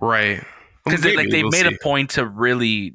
Right. 0.00 0.42
because 0.84 1.00
they, 1.02 1.16
like 1.16 1.30
they 1.30 1.42
we'll 1.42 1.52
made 1.52 1.66
see. 1.66 1.74
a 1.74 1.78
point 1.82 2.10
to 2.10 2.26
really 2.26 2.94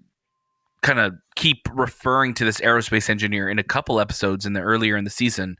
kind 0.82 1.00
of 1.00 1.14
keep 1.36 1.68
referring 1.74 2.34
to 2.34 2.44
this 2.46 2.60
aerospace 2.62 3.10
engineer 3.10 3.48
in 3.50 3.60
a 3.60 3.64
couple 3.64 4.00
episodes 4.00 4.46
in 4.46 4.54
the 4.54 4.62
earlier 4.62 4.98
in 4.98 5.04
the 5.04 5.10
season. 5.12 5.58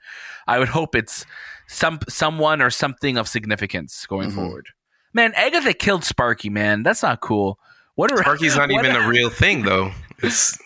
I 0.48 0.58
would 0.60 0.70
hope 0.70 0.96
it's 0.96 1.26
some 1.68 2.00
someone 2.10 2.62
or 2.62 2.70
something 2.70 3.18
of 3.18 3.28
significance 3.28 4.06
going 4.08 4.32
Mhm. 4.32 4.36
forward. 4.36 4.68
Man, 5.14 5.34
Agatha 5.36 5.74
killed 5.74 6.04
Sparky. 6.04 6.50
Man, 6.50 6.84
that's 6.84 7.04
not 7.04 7.22
cool. 7.22 7.60
What 7.96 8.12
a 8.12 8.18
Sparky's 8.18 8.56
not 8.58 8.70
what 8.72 8.84
even 8.86 8.96
a- 8.96 9.06
a 9.06 9.08
real 9.08 9.30
thing 9.30 9.62
though. 9.64 9.92
It's 10.24 10.58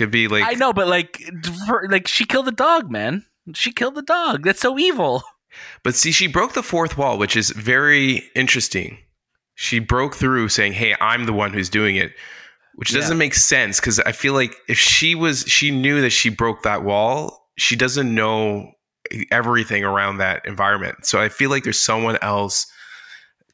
could 0.00 0.10
be 0.10 0.26
like 0.28 0.42
I 0.44 0.54
know, 0.54 0.72
but 0.72 0.88
like, 0.88 1.20
for, 1.66 1.86
like 1.90 2.08
she 2.08 2.24
killed 2.24 2.46
the 2.46 2.52
dog, 2.52 2.90
man. 2.90 3.24
She 3.54 3.70
killed 3.72 3.94
the 3.94 4.02
dog. 4.02 4.44
That's 4.44 4.60
so 4.60 4.78
evil. 4.78 5.22
But 5.82 5.94
see, 5.96 6.12
she 6.12 6.26
broke 6.28 6.52
the 6.52 6.62
fourth 6.62 6.96
wall, 6.96 7.18
which 7.18 7.36
is 7.36 7.50
very 7.50 8.22
interesting. 8.36 8.98
She 9.56 9.78
broke 9.80 10.14
through 10.14 10.48
saying, 10.48 10.74
Hey, 10.74 10.94
I'm 11.00 11.24
the 11.26 11.32
one 11.32 11.52
who's 11.52 11.68
doing 11.68 11.96
it, 11.96 12.12
which 12.76 12.92
doesn't 12.92 13.16
Yeah. 13.16 13.18
make 13.18 13.34
sense 13.34 13.80
because 13.80 13.98
I 14.00 14.12
feel 14.12 14.32
like 14.32 14.54
if 14.68 14.78
she 14.78 15.14
was, 15.16 15.40
she 15.42 15.70
knew 15.72 16.00
that 16.02 16.10
she 16.10 16.28
broke 16.30 16.62
that 16.62 16.84
wall, 16.84 17.48
she 17.58 17.74
doesn't 17.76 18.14
know 18.14 18.70
everything 19.32 19.82
around 19.84 20.18
that 20.18 20.46
environment. 20.46 21.04
So 21.04 21.20
I 21.20 21.28
feel 21.28 21.50
like 21.50 21.64
there's 21.64 21.80
someone 21.80 22.16
else 22.22 22.66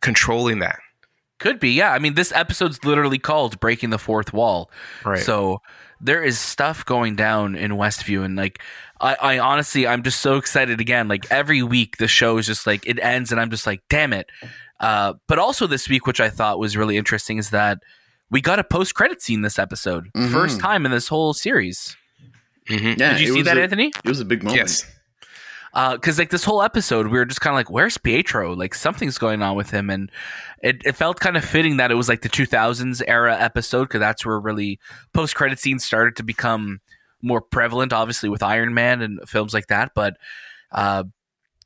controlling 0.00 0.59
that. 0.61 0.79
Could 1.38 1.61
be, 1.61 1.71
yeah. 1.71 1.93
I 1.93 1.99
mean, 1.99 2.15
this 2.15 2.33
episode's 2.33 2.83
literally 2.85 3.19
called 3.19 3.59
"Breaking 3.61 3.91
the 3.91 3.99
Fourth 3.99 4.33
Wall," 4.33 4.71
Right. 5.05 5.19
so 5.23 5.61
there 6.00 6.23
is 6.23 6.38
stuff 6.38 6.85
going 6.85 7.17
down 7.17 7.55
in 7.55 7.73
Westview, 7.73 8.25
and 8.25 8.37
like, 8.37 8.61
I, 9.00 9.15
I 9.21 9.38
honestly, 9.38 9.87
I'm 9.87 10.03
just 10.03 10.21
so 10.21 10.37
excited 10.37 10.81
again. 10.81 11.09
Like 11.09 11.31
every 11.31 11.62
week, 11.62 11.97
the 11.99 12.09
show 12.09 12.38
is 12.38 12.47
just 12.47 12.67
like 12.67 12.87
it 12.87 12.99
ends, 13.00 13.33
and 13.33 13.41
I'm 13.41 13.50
just 13.50 13.67
like, 13.67 13.83
damn 13.88 14.12
it. 14.12 14.29
Uh, 14.81 15.15
but 15.26 15.38
also 15.38 15.67
this 15.67 15.88
week, 15.88 16.07
which 16.07 16.21
I 16.21 16.29
thought 16.31 16.59
was 16.59 16.76
really 16.76 16.97
interesting, 16.97 17.38
is 17.38 17.50
that 17.50 17.79
we 18.31 18.41
got 18.41 18.59
a 18.59 18.65
post 18.65 18.95
credit 18.95 19.23
scene 19.23 19.43
this 19.43 19.59
episode, 19.59 20.11
Mhm. 20.15 20.33
first 20.33 20.61
time 20.61 20.85
in 20.85 20.93
this 20.93 21.09
whole 21.09 21.33
series. 21.33 21.97
Mhm. 22.69 22.99
Yeah, 22.99 23.12
Did 23.12 23.21
you 23.21 23.33
see 23.35 23.43
that, 23.43 23.57
a- 23.57 23.62
Anthony? 23.62 23.87
It 24.05 24.09
was 24.09 24.21
a 24.21 24.25
big 24.25 24.43
moment. 24.43 24.59
Yes. 24.59 24.85
Because 25.92 26.18
like 26.18 26.30
this 26.30 26.45
whole 26.45 26.62
episode 26.62 27.09
we 27.09 27.18
were 27.18 27.26
just 27.26 27.40
kind 27.40 27.52
of 27.52 27.59
like 27.59 27.71
where's 27.71 27.99
pietro? 27.99 28.54
Like 28.54 28.75
something's 28.75 29.18
going 29.18 29.42
on 29.42 29.56
with 29.56 29.71
him 29.71 29.90
and 29.90 30.11
it, 30.62 30.83
it 30.85 30.97
felt 30.97 31.21
kind 31.21 31.37
of 31.37 31.45
fitting 31.45 31.76
that 31.76 31.90
it 31.90 31.95
was 31.95 32.09
like 32.09 32.23
the 32.23 32.28
2000s 32.28 33.02
era 33.06 33.37
episode 33.38 33.85
because 33.85 34.00
that's 34.00 34.25
where 34.25 34.40
really 34.40 34.80
post-credit 35.12 35.59
scenes 35.59 35.85
started 35.85 36.16
to 36.16 36.23
become 36.23 36.80
more 37.23 37.40
prevalent 37.40 37.92
obviously 37.92 38.28
with 38.28 38.42
iron 38.42 38.73
man 38.73 39.02
and 39.02 39.21
films 39.28 39.52
like 39.52 39.66
that 39.66 39.90
but 39.95 40.16
uh 40.73 41.02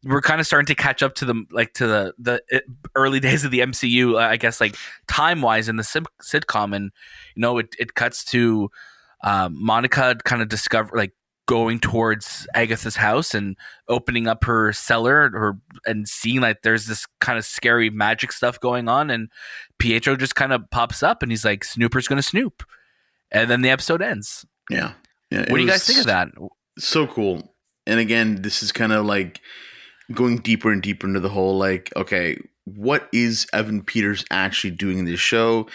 we're 0.05 0.23
kind 0.23 0.40
of 0.40 0.47
starting 0.47 0.67
to 0.67 0.75
catch 0.75 1.02
up 1.02 1.14
to 1.14 1.25
the 1.25 1.45
like 1.50 1.73
to 1.75 1.87
the 1.87 2.14
the 2.19 2.43
uh, 2.52 2.59
early 2.95 3.21
days 3.29 3.45
of 3.45 3.50
the 3.50 3.61
MCU, 3.61 4.14
uh, 4.14 4.19
I 4.19 4.37
guess, 4.37 4.61
like 4.61 4.76
time 5.09 5.43
wise 5.43 5.69
in 5.69 5.76
the 5.76 5.85
sim- 5.85 6.07
sitcom, 6.23 6.75
and 6.75 6.90
you 7.35 7.40
know, 7.40 7.59
it, 7.59 7.75
it 7.79 7.95
cuts 7.95 8.25
to 8.26 8.71
um, 9.23 9.62
Monica 9.62 10.17
kind 10.25 10.40
of 10.40 10.49
discover 10.49 10.97
like 10.97 11.12
going 11.50 11.80
towards 11.80 12.47
Agatha's 12.54 12.95
house 12.95 13.35
and 13.35 13.57
opening 13.88 14.28
up 14.28 14.45
her 14.45 14.73
cellar 14.73 15.33
or 15.35 15.59
and 15.85 16.09
seeing 16.09 16.40
like 16.40 16.62
there's 16.62 16.87
this 16.87 17.09
kind 17.21 17.40
of 17.40 17.45
scary 17.45 17.90
magic 17.90 18.30
stuff 18.30 18.61
going 18.61 18.88
on 18.88 19.11
and 19.11 19.28
Pietro 19.80 20.14
just 20.14 20.37
kind 20.37 20.52
of 20.52 20.71
pops 20.71 21.02
up 21.02 21.25
and 21.25 21.33
he's 21.33 21.45
like 21.45 21.64
Snooper's 21.64 22.07
going 22.07 22.19
to 22.19 22.23
snoop 22.23 22.62
and 23.33 23.50
then 23.50 23.62
the 23.62 23.71
episode 23.71 24.00
ends. 24.00 24.47
Yeah. 24.71 24.92
yeah 25.33 25.40
What 25.40 25.57
do 25.57 25.59
you 25.59 25.66
guys 25.66 25.85
think 25.85 25.99
of 25.99 26.07
that? 26.07 26.28
So 26.78 27.09
cool. 27.09 27.52
And 27.85 27.99
again, 27.99 28.42
this 28.42 28.62
is 28.62 28.71
kind 28.71 28.92
of 28.92 29.04
like 29.04 29.40
going 30.14 30.37
deeper 30.38 30.71
and 30.71 30.80
deeper 30.80 31.09
into 31.09 31.19
the 31.19 31.28
whole 31.28 31.59
like, 31.59 31.90
okay, 31.97 32.38
what 32.64 33.09
is 33.12 33.49
Evan 33.52 33.83
Peters 33.83 34.25
actually 34.30 34.71
doing 34.71 34.99
in 34.99 35.04
this 35.04 35.19
show? 35.19 35.66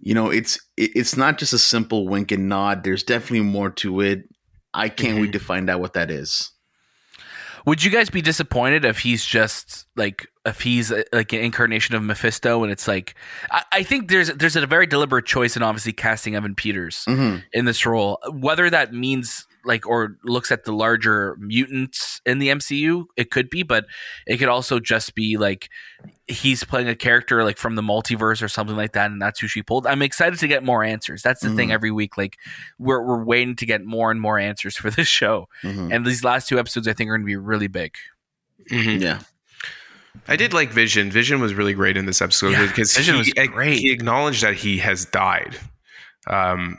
You 0.00 0.14
know, 0.14 0.28
it's 0.28 0.58
it's 0.76 1.16
not 1.16 1.38
just 1.38 1.52
a 1.52 1.58
simple 1.58 2.08
wink 2.08 2.32
and 2.32 2.48
nod. 2.48 2.82
There's 2.82 3.04
definitely 3.04 3.46
more 3.46 3.70
to 3.70 4.00
it. 4.00 4.24
I 4.74 4.88
can't 4.88 5.14
Mm-hmm. 5.14 5.20
wait 5.22 5.32
to 5.32 5.38
find 5.40 5.68
out 5.70 5.80
what 5.80 5.94
that 5.94 6.10
is. 6.10 6.52
Would 7.66 7.84
you 7.84 7.90
guys 7.90 8.08
be 8.08 8.22
disappointed 8.22 8.84
if 8.86 9.00
he's 9.00 9.24
just 9.24 9.86
like 9.94 10.26
if 10.46 10.62
he's 10.62 10.90
uh, 10.90 11.02
like 11.12 11.32
an 11.34 11.40
incarnation 11.40 11.94
of 11.94 12.02
Mephisto 12.02 12.62
and 12.62 12.72
it's 12.72 12.88
like 12.88 13.14
I, 13.50 13.64
I 13.72 13.82
think 13.82 14.08
there's 14.08 14.28
there's 14.28 14.56
a 14.56 14.66
very 14.66 14.86
deliberate 14.86 15.26
choice 15.26 15.56
in 15.56 15.62
obviously 15.62 15.92
casting 15.92 16.34
Evan 16.34 16.54
Peters 16.54 17.04
hmm 17.04 17.36
in 17.52 17.66
this 17.66 17.84
role. 17.84 18.18
Whether 18.32 18.70
that 18.70 18.94
means 18.94 19.46
like 19.64 19.86
or 19.86 20.16
looks 20.24 20.50
at 20.50 20.64
the 20.64 20.72
larger 20.72 21.36
mutants 21.38 22.20
in 22.26 22.38
the 22.38 22.48
MCU, 22.48 23.04
it 23.16 23.30
could 23.30 23.50
be, 23.50 23.62
but 23.62 23.86
it 24.26 24.38
could 24.38 24.48
also 24.48 24.80
just 24.80 25.14
be 25.14 25.36
like 25.36 25.68
he's 26.26 26.62
playing 26.64 26.88
a 26.88 26.94
character 26.94 27.42
like 27.44 27.58
from 27.58 27.74
the 27.74 27.82
multiverse 27.82 28.42
or 28.42 28.48
something 28.48 28.76
like 28.76 28.92
that, 28.92 29.10
and 29.10 29.20
that's 29.20 29.40
who 29.40 29.48
she 29.48 29.62
pulled. 29.62 29.86
I'm 29.86 30.02
excited 30.02 30.38
to 30.38 30.48
get 30.48 30.62
more 30.64 30.82
answers. 30.84 31.22
That's 31.22 31.40
the 31.42 31.50
thing 31.54 31.68
Mhm. 31.70 31.72
every 31.74 31.90
week. 31.90 32.16
Like 32.16 32.36
we're 32.78 33.02
we're 33.04 33.24
waiting 33.24 33.56
to 33.56 33.66
get 33.66 33.84
more 33.84 34.10
and 34.10 34.20
more 34.20 34.38
answers 34.38 34.76
for 34.76 34.90
this 34.90 35.08
show. 35.20 35.48
hmm 35.62 35.90
And 35.92 36.06
these 36.06 36.24
last 36.24 36.48
two 36.48 36.58
episodes 36.58 36.86
I 36.88 36.92
think 36.92 37.10
are 37.10 37.16
gonna 37.16 37.26
be 37.26 37.36
really 37.36 37.68
big. 37.68 37.94
Mhm. 38.70 39.00
Yeah. 39.00 39.20
I 40.26 40.36
did 40.36 40.52
like 40.52 40.70
Vision. 40.70 41.10
Vision 41.10 41.40
was 41.40 41.54
really 41.54 41.72
great 41.74 41.96
in 41.96 42.04
this 42.06 42.20
episode 42.20 42.50
Yeah, 42.50 42.66
because 42.66 42.96
Vision 42.96 43.14
he, 43.14 43.18
was 43.20 43.48
great. 43.48 43.78
he 43.78 43.92
acknowledged 43.92 44.42
that 44.42 44.54
he 44.54 44.78
has 44.78 45.04
died. 45.06 45.56
Um, 46.26 46.78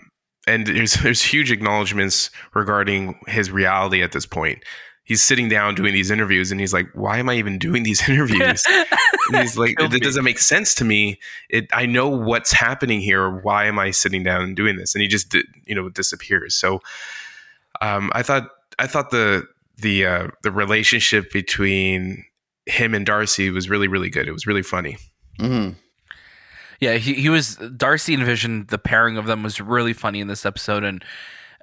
and 0.52 0.68
there's 0.68 0.94
there's 0.96 1.22
huge 1.22 1.52
acknowledgments 1.52 2.30
regarding 2.54 3.20
his 3.28 3.52
reality 3.52 4.02
at 4.04 4.12
this 4.12 4.26
point. 4.26 4.64
He's 5.04 5.24
sitting 5.24 5.50
down 5.50 5.76
doing 5.76 5.94
these 5.94 6.12
interviews, 6.12 6.52
and 6.52 6.60
he's 6.62 6.74
like, 6.74 6.88
"Why 6.94 7.18
am 7.18 7.28
I 7.30 7.36
even 7.36 7.58
doing 7.58 7.84
these 7.84 8.08
interviews?" 8.10 8.64
and 8.68 9.38
he's 9.42 9.58
like, 9.58 9.76
Killed 9.78 9.94
"It 9.94 9.96
me. 9.96 10.00
doesn't 10.00 10.24
make 10.24 10.40
sense 10.40 10.76
to 10.76 10.86
me. 10.86 11.20
It 11.50 11.68
I 11.74 11.86
know 11.86 12.08
what's 12.10 12.52
happening 12.52 13.02
here. 13.02 13.30
Why 13.30 13.66
am 13.66 13.80
I 13.80 13.92
sitting 13.92 14.24
down 14.24 14.42
and 14.44 14.56
doing 14.56 14.78
this?" 14.78 14.96
And 14.96 15.02
he 15.02 15.08
just 15.08 15.34
you 15.66 15.76
know 15.76 15.90
disappears. 15.90 16.56
So, 16.56 16.82
um, 17.82 18.12
I 18.14 18.24
thought 18.24 18.50
I 18.80 18.88
thought 18.88 19.10
the 19.10 19.48
the 19.78 20.06
uh, 20.06 20.28
the 20.44 20.52
relationship 20.52 21.32
between 21.32 22.24
him 22.68 22.94
and 22.94 23.06
Darcy 23.06 23.50
was 23.50 23.70
really 23.70 23.88
really 23.88 24.10
good. 24.10 24.28
It 24.28 24.34
was 24.34 24.46
really 24.48 24.64
funny. 24.64 24.98
hmm 25.40 25.70
Yeah, 26.82 26.96
he, 26.96 27.14
he 27.14 27.30
was 27.30 27.58
Darcy 27.78 28.16
and 28.16 28.24
Vision. 28.24 28.66
The 28.68 28.80
pairing 28.80 29.16
of 29.16 29.28
them 29.28 29.44
was 29.44 29.62
really 29.62 29.94
funny 29.94 30.20
in 30.20 30.28
this 30.28 30.48
episode, 30.48 30.84
and 30.84 31.06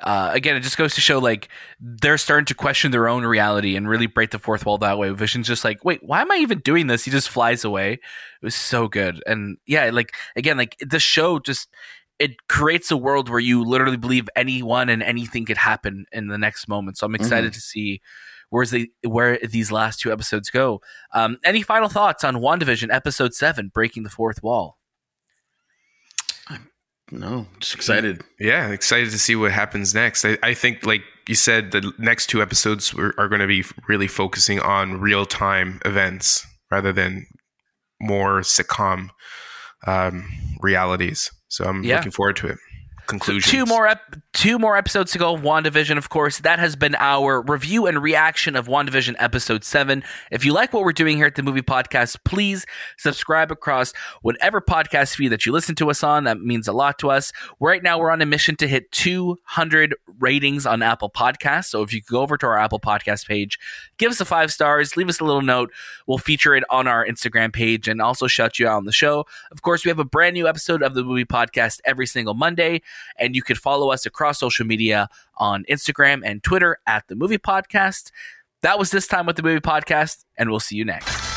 uh, 0.00 0.30
again, 0.32 0.54
it 0.54 0.60
just 0.60 0.78
goes 0.78 0.94
to 0.94 1.00
show 1.00 1.18
like 1.18 1.48
they're 1.80 2.18
starting 2.18 2.46
to 2.46 2.54
question 2.54 2.92
their 2.92 3.08
own 3.08 3.24
reality 3.24 3.74
and 3.74 3.88
really 3.88 4.06
break 4.06 4.30
the 4.30 4.38
fourth 4.38 4.64
wall 4.64 4.78
that 4.78 4.96
way. 4.96 5.10
Vision's 5.10 5.48
just 5.48 5.64
like, 5.64 5.84
wait, 5.84 5.98
why 6.04 6.22
am 6.22 6.30
I 6.30 6.36
even 6.36 6.60
doing 6.60 6.86
this? 6.86 7.04
He 7.04 7.10
just 7.10 7.28
flies 7.28 7.64
away. 7.64 7.94
It 7.94 8.00
was 8.42 8.54
so 8.54 8.86
good, 8.86 9.20
and 9.26 9.58
yeah, 9.66 9.90
like 9.90 10.12
again, 10.36 10.56
like 10.56 10.76
the 10.80 11.00
show 11.00 11.40
just 11.40 11.68
it 12.20 12.46
creates 12.48 12.90
a 12.92 12.96
world 12.96 13.28
where 13.28 13.40
you 13.40 13.64
literally 13.64 13.96
believe 13.96 14.28
anyone 14.36 14.88
and 14.88 15.02
anything 15.02 15.44
could 15.44 15.56
happen 15.56 16.06
in 16.12 16.28
the 16.28 16.38
next 16.38 16.68
moment. 16.68 16.96
So 16.96 17.06
I'm 17.06 17.14
excited 17.14 17.52
to 17.52 17.60
see. 17.60 18.00
Where's 18.50 18.70
the 18.70 18.90
where 19.02 19.38
these 19.38 19.70
last 19.72 20.00
two 20.00 20.12
episodes 20.12 20.48
go? 20.48 20.80
Um, 21.12 21.38
any 21.44 21.62
final 21.62 21.88
thoughts 21.88 22.24
on 22.24 22.36
WandaVision 22.36 22.94
episode 22.94 23.34
seven, 23.34 23.68
breaking 23.74 24.04
the 24.04 24.10
fourth 24.10 24.42
wall? 24.42 24.77
No, 27.10 27.46
just 27.58 27.74
excited. 27.74 28.22
Yeah, 28.38 28.68
excited 28.70 29.10
to 29.10 29.18
see 29.18 29.34
what 29.36 29.52
happens 29.52 29.94
next. 29.94 30.24
I, 30.24 30.36
I 30.42 30.54
think, 30.54 30.84
like 30.84 31.02
you 31.26 31.34
said, 31.34 31.70
the 31.72 31.92
next 31.98 32.26
two 32.28 32.42
episodes 32.42 32.92
are, 32.94 33.14
are 33.18 33.28
going 33.28 33.40
to 33.40 33.46
be 33.46 33.64
really 33.88 34.06
focusing 34.08 34.60
on 34.60 35.00
real 35.00 35.24
time 35.26 35.80
events 35.84 36.46
rather 36.70 36.92
than 36.92 37.26
more 38.00 38.40
sitcom 38.40 39.08
um, 39.86 40.28
realities. 40.60 41.30
So 41.48 41.64
I'm 41.64 41.82
Yeah. 41.82 41.96
looking 41.96 42.12
forward 42.12 42.36
to 42.36 42.48
it. 42.48 42.58
Conclusions. 43.08 43.50
Two 43.50 43.66
more 43.66 43.88
ep- 43.88 44.16
two 44.32 44.58
more 44.58 44.76
episodes 44.76 45.10
to 45.12 45.18
go. 45.18 45.36
WandaVision, 45.36 45.98
of 45.98 46.08
course. 46.10 46.38
That 46.38 46.58
has 46.60 46.76
been 46.76 46.94
our 46.96 47.42
review 47.42 47.86
and 47.86 48.00
reaction 48.00 48.54
of 48.54 48.68
WandaVision 48.68 49.16
episode 49.18 49.64
seven. 49.64 50.04
If 50.30 50.44
you 50.44 50.52
like 50.52 50.72
what 50.72 50.84
we're 50.84 50.92
doing 50.92 51.16
here 51.16 51.26
at 51.26 51.34
the 51.34 51.42
Movie 51.42 51.62
Podcast, 51.62 52.18
please 52.24 52.64
subscribe 52.98 53.50
across 53.50 53.92
whatever 54.22 54.60
podcast 54.60 55.16
feed 55.16 55.28
that 55.28 55.44
you 55.44 55.52
listen 55.52 55.74
to 55.76 55.90
us 55.90 56.04
on. 56.04 56.24
That 56.24 56.40
means 56.40 56.68
a 56.68 56.72
lot 56.72 56.98
to 57.00 57.10
us. 57.10 57.32
Right 57.58 57.82
now, 57.82 57.98
we're 57.98 58.10
on 58.10 58.22
a 58.22 58.26
mission 58.26 58.54
to 58.56 58.68
hit 58.68 58.92
200 58.92 59.94
ratings 60.20 60.66
on 60.66 60.82
Apple 60.82 61.10
Podcasts. 61.10 61.66
So 61.66 61.82
if 61.82 61.92
you 61.92 62.02
go 62.02 62.20
over 62.20 62.36
to 62.36 62.46
our 62.46 62.58
Apple 62.58 62.80
Podcast 62.80 63.26
page, 63.26 63.58
give 63.96 64.10
us 64.10 64.20
a 64.20 64.24
five 64.24 64.52
stars, 64.52 64.96
leave 64.96 65.08
us 65.08 65.20
a 65.20 65.24
little 65.24 65.42
note. 65.42 65.72
We'll 66.06 66.18
feature 66.18 66.54
it 66.54 66.64
on 66.70 66.86
our 66.86 67.06
Instagram 67.06 67.52
page 67.52 67.88
and 67.88 68.00
also 68.00 68.26
shout 68.26 68.58
you 68.58 68.68
out 68.68 68.76
on 68.76 68.84
the 68.84 68.92
show. 68.92 69.24
Of 69.50 69.62
course, 69.62 69.84
we 69.84 69.88
have 69.88 69.98
a 69.98 70.04
brand 70.04 70.34
new 70.34 70.46
episode 70.46 70.82
of 70.82 70.94
the 70.94 71.02
Movie 71.02 71.24
Podcast 71.24 71.80
every 71.84 72.06
single 72.06 72.34
Monday, 72.34 72.82
and 73.18 73.34
you 73.34 73.42
could 73.42 73.58
follow 73.58 73.90
us 73.90 74.06
across 74.06 74.38
social 74.38 74.66
media 74.66 75.08
on 75.36 75.64
Instagram 75.64 76.22
and 76.24 76.42
Twitter 76.42 76.78
at 76.86 77.06
the 77.08 77.16
Movie 77.16 77.38
Podcast. 77.38 78.10
That 78.62 78.78
was 78.78 78.90
this 78.90 79.06
time 79.06 79.26
with 79.26 79.36
the 79.36 79.42
Movie 79.42 79.60
Podcast, 79.60 80.24
and 80.36 80.50
we'll 80.50 80.60
see 80.60 80.76
you 80.76 80.84
next. 80.84 81.27